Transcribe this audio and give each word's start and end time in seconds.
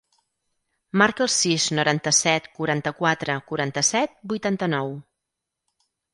Marca 1.01 1.21
el 1.25 1.29
sis, 1.33 1.67
noranta-set, 1.79 2.47
quaranta-quatre, 2.57 3.37
quaranta-set, 3.53 4.19
vuitanta-nou. 4.35 4.93